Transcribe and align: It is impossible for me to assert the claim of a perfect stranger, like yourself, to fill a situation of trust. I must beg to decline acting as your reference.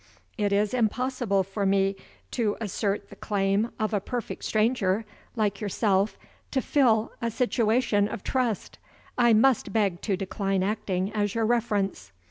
It 0.35 0.51
is 0.51 0.73
impossible 0.73 1.43
for 1.43 1.63
me 1.63 1.95
to 2.31 2.57
assert 2.59 3.09
the 3.11 3.15
claim 3.15 3.69
of 3.79 3.93
a 3.93 3.99
perfect 3.99 4.43
stranger, 4.43 5.05
like 5.35 5.61
yourself, 5.61 6.17
to 6.49 6.59
fill 6.59 7.11
a 7.21 7.29
situation 7.29 8.07
of 8.07 8.23
trust. 8.23 8.79
I 9.15 9.33
must 9.33 9.71
beg 9.71 10.01
to 10.01 10.17
decline 10.17 10.63
acting 10.63 11.13
as 11.13 11.35
your 11.35 11.45
reference. 11.45 12.11